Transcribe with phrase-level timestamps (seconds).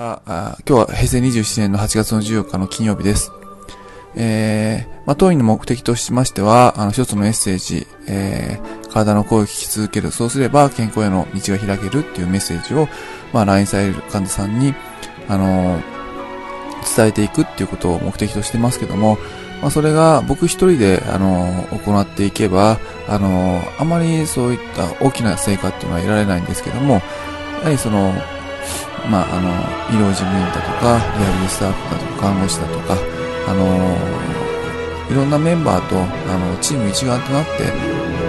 [0.00, 3.32] は、今日は平成27年の8月の14日の金曜日です。
[4.16, 10.10] えー、まあ、当院の目的としましては、あの、一つのメッセージ、えー、体の声を聞き続ける。
[10.10, 12.88] そうすれば健康への道が開けるっていうメッセージを、
[13.32, 14.74] まあ、LINE される患者さんに、
[15.28, 16.00] あのー
[16.96, 19.18] 伝えていくっていうことを目的としてますけども、
[19.60, 27.00] まあ、それが僕一人で、あのー行っていけば、あのーあまりそういった大きな成果っていうのは得られないんですけども、や
[27.64, 28.14] はりその、
[29.08, 29.48] まあ、あの、
[29.94, 32.96] 医療事務員だとか、リハビリスタッフだとか、看護師だとか、
[33.48, 33.96] あの
[35.10, 37.72] いろんなメンバーと、あの、チーム一丸となって、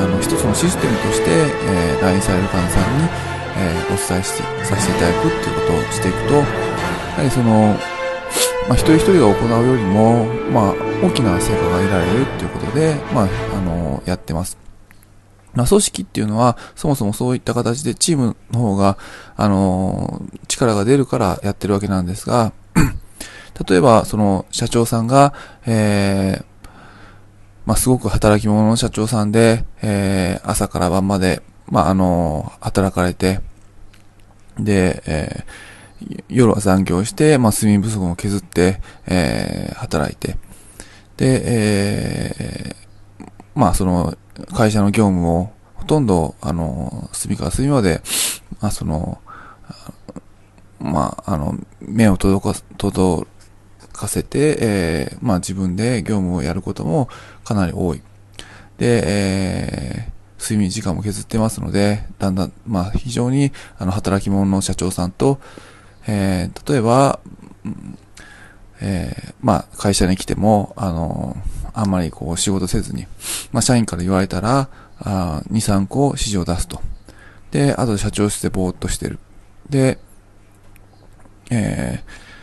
[0.00, 3.04] あの、一つのシステムとして、えー、来院される患者さんに、
[3.56, 7.76] えーお伝えして、させていただくっていうことをしていくと、やはりその、
[8.68, 14.63] まあ、一人一人が行うよりも、まあ、大きな成果が得られるっていうことで、まあ、あの、やってます。
[15.54, 18.98] ま、組織っていうのは、そもそもそういった形でチームの方が、
[19.36, 22.52] あのー力が出るからやってるわけなんですが、
[23.68, 25.32] 例えば、その、社長さんが、
[25.66, 26.44] えー
[27.66, 33.40] まあ、すごく働き者の社長さんで、えー朝から晩まで、まあ、あのー働かれて、
[34.58, 35.74] で、えー
[36.28, 40.36] 夜は残業して、まあ、睡眠不足も削って、えー働いて、
[41.16, 44.14] で、えーまあ、その、
[44.52, 48.02] 会社の業務を、ほとんど、あの、隅から隅まで、
[48.60, 49.20] まあ、その、
[50.80, 53.26] まあ、あの、目を届か、届
[53.92, 57.08] かせて、えーまあ、自分で業務をやることも
[57.44, 58.02] かなり多い。
[58.78, 65.40] で、えー睡眠時間も削ってますので、だんだん、まあ、非常に、あの、働き者の社長さんと、
[66.06, 67.18] えー例えば、
[67.64, 67.98] うん
[68.82, 71.36] えーまあ、会社に来ても、あの、
[71.74, 73.06] あんまりこう仕事せずに、
[73.52, 74.68] まあ、社員から言われたら、
[75.00, 76.80] あ2、3個指示を出すと。
[77.50, 79.18] で、あと社長室でぼーっとしてる。
[79.68, 79.98] で、
[81.50, 82.34] えー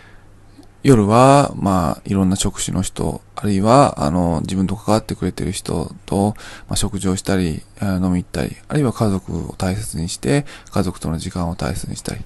[0.84, 6.34] 夜は、まあ、いろんな職種の人、あるいは、あの、自分と関わってくれてる人と、
[6.68, 12.22] まあ、食事をしたり、飲み行ったり、あるいは家族を大切にして、家族との時間を大切にしたり、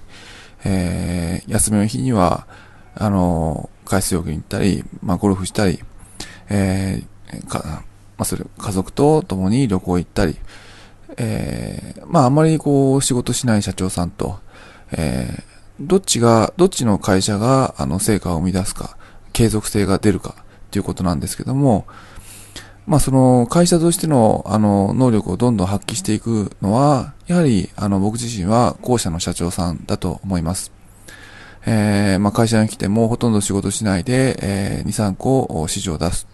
[0.64, 2.46] えー休みの日には、
[2.94, 5.78] あの、海水浴に行ったり、まあ、ゴルフしたり、
[6.48, 7.82] えーか、
[8.16, 10.36] まあ、それ、家族と共に旅行行ったり、
[11.16, 14.38] えーまあ、あまりこう、仕事しない社長さんと、
[14.92, 18.96] えーどっちが、どっちの会社が、あの、成果を生み出すか、
[19.34, 21.86] 継続性が出るか、っていうことなんですけども、
[22.86, 30.72] まあ、その、会社としての、あの、能力をどんどん発揮していくのは、やはり、あの、僕自身は、後者の社長さんだと思います。
[31.66, 36.26] えーまあ、会社に来ても、ほとんど仕事しないで、えー2、3個指示を出す。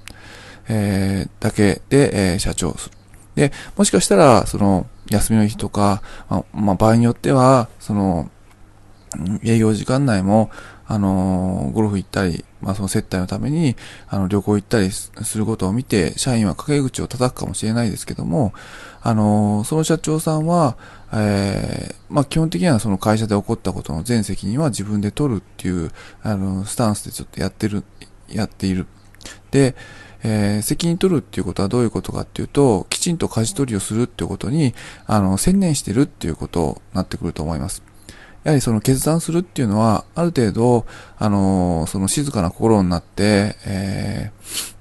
[0.72, 2.96] えーだけで、えー社長する。
[3.34, 8.30] で、もしかしたら、その、休みの日とか、まあ、まあ、場合によっては、その、
[9.44, 10.50] 営業時間内も、
[10.86, 13.76] あのーゴルフ行ったり、まあ、その接待のために、
[14.08, 18.52] あの、旅行行ったりすることを見て、社員は陰口を叩くかもしれないですけども、
[19.02, 20.76] あのーその社長さんは、
[21.12, 25.90] えーまあ、基本的にはその会社で起こったことの全責任は自分で取るっていう、
[26.22, 27.84] あの、スタンスでちょっとやってる、
[28.28, 28.86] やっている。
[29.50, 29.74] で、
[30.22, 34.74] えー責任取るっていうことはどういうことかっていうと、きちんと舵取りをするっていうことに、
[35.06, 37.82] あの、専念してるっていうことになってくると思います。
[38.44, 40.86] やはりその決断するっていうのは、ある程度、
[41.18, 44.72] あの、その静かな心になって、えー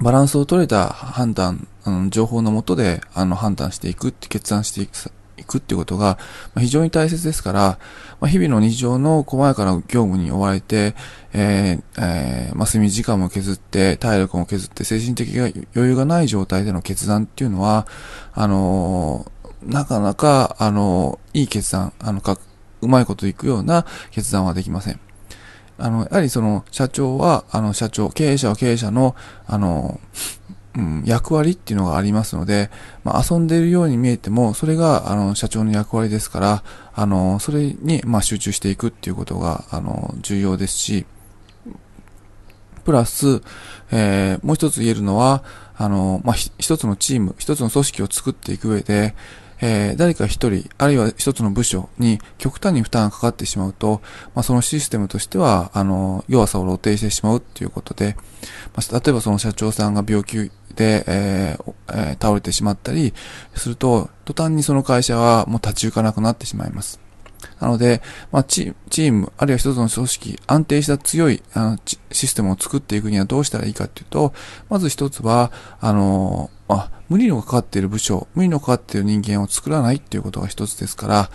[0.00, 4.96] バランスを取れた判断、あの情報のもとで、あの、判断していくって、決断していく
[5.38, 6.18] いくっていうことが、
[6.58, 7.78] 非常に大切ですから、
[8.20, 10.94] ま、日々の日常の細やかな業務に追われて、
[11.32, 17.86] えーえーまあ、睡眠時間も削って、体力も削って、精神的な余裕がない状態での決断っていうのは、
[18.34, 22.38] あのーなかなか、あのーいい決断、あの、か、
[22.80, 25.00] うまいこといくような決断はできません。
[25.78, 29.14] あの、やはりその、社長は、あの、社長、経営者は経営者の、
[29.46, 30.00] あの、
[30.78, 32.70] うん、役割っていうのがありますので、
[33.02, 36.62] まあ、遊んでいるように見えても、それが、あの、社長の役割ですから、
[36.94, 41.04] あの、それに、まあ、集中していくっていうことが、あの、重要ですし、
[42.84, 43.42] プラス、
[43.90, 45.42] えーもう一つ言えるのは、
[45.76, 49.16] あの、まあ、一つのチーム、一つの組織を作っていく上で、
[49.60, 54.00] えー誰か一人、あるいは一つの部署に極端に負担がかかってしまうと、
[54.34, 58.16] まあ、そのシステムとしては、あの、弱さを露呈してしまうっていうことで、
[58.74, 63.14] まあ、例えばその社長さんが病気で、えーえー倒れてしまったり
[63.54, 67.07] すると、途端にその会社はもう立ち行かなくなってしまいます。
[67.60, 68.02] なので、
[68.32, 71.78] まあ、チーム、あるいは一つの組織、安定した強いあの
[72.12, 74.32] システムを作っていくにはどうしたらいいかっていうと、
[74.68, 81.30] まず一つは、あの、あ、無理のかかっている部署、無理のかかっている人間を作らないっていうことが一つですから、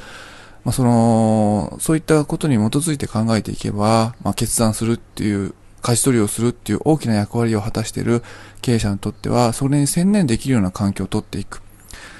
[0.63, 8.23] まあ、その、そういったことに基づいて考えていけば、まあ、決断するっていう、舵取りをするっていう大きな役割を果たしている
[8.61, 11.61] 経営者にとっては、それに専念できるような環境をとっていく。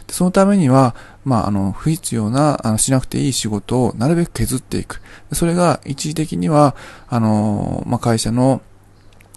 [0.09, 0.95] そのためには、
[1.25, 5.01] まあ、あの、不必要な、あの、しなくていい仕事をなるべく削っていく。
[5.31, 6.75] それが一時的には、
[7.07, 8.61] あの、まあ、会社の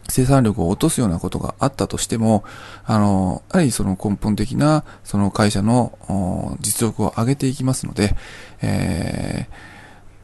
[0.08, 2.44] 生産力を落とすようなことがあったとしても、
[2.84, 8.14] あの、やはりその根本的な、その会社の実力を上げていきますので、
[8.62, 9.75] えー、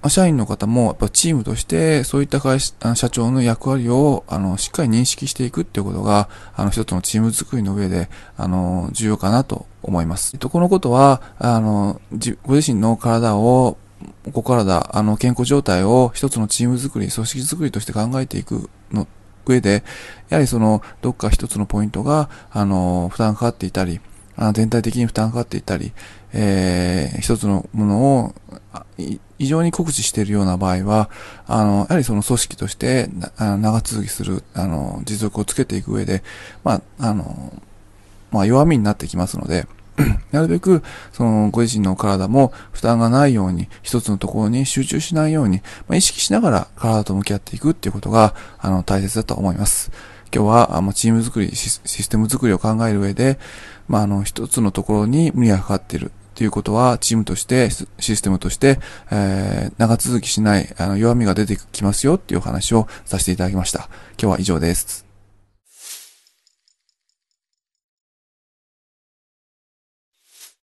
[0.09, 10.37] 社員の方も、やっぱチームとして、そういった会社、社長の役割を、あの、しっかり認識していくっていうことが、あの、一つのチーム作りの上で、あの、重要かなと思います。
[10.39, 12.01] と、このことは、あの、
[12.45, 13.77] ご自身の体を、
[14.25, 19.07] ここからだ、あの、健康状態を一つのチーム作り、組織作りとして考えていくの
[19.45, 19.85] 上で、
[20.29, 24.01] やはりその、どっか一つのポイントが、あの、負担かかっていたり、
[24.37, 25.93] あ全体的に負担かかっていたり、
[26.33, 28.35] えー、一つのものを
[29.43, 31.11] 異常に告知しているような場合は、
[31.49, 36.23] あの、やはりその組織として長続きする、あの、持続をつけていく上で、
[36.63, 37.53] まあ、あの、
[38.31, 39.67] まあ、弱みになってきますので、
[40.31, 45.59] なるべく、その、ご自身の体も負担がないように、一つのところに集中しないように、
[45.89, 49.91] まあ、意識しながら体と向き合っていくっていうことが、あの、大切だと思います。
[50.33, 53.41] 今日は、あの、チーム作りシ、システム作りを考える上で、
[53.89, 57.69] まあ、あの、一つのところに無理がかかっているっていうことは、チームとして、
[57.99, 58.81] システムとして、
[59.11, 63.91] えー、長続きしない、あの、弱みが出てきますよっていうお話をさせていただきました。
[64.21, 65.02] 今日は以上です。